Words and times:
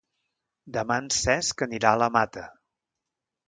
Demà 0.77 0.97
en 1.03 1.11
Cesc 1.17 1.63
anirà 1.67 1.91
a 1.95 2.03
la 2.05 2.11
Mata. 2.19 2.51